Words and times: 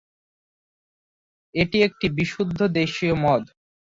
এটি 1.55 1.77
একটি 1.81 2.07
বিশুদ্ধ 2.17 2.59
দেশীয় 2.73 3.15
মদ। 3.23 3.43